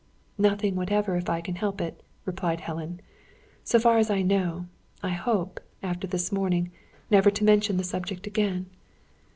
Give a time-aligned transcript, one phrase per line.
[0.39, 3.01] "Nothing whatever, if I can help it," replied Helen.
[3.63, 4.65] "So far as I know,
[5.03, 6.71] I hope, after this morning,
[7.11, 8.65] never to mention the subject again."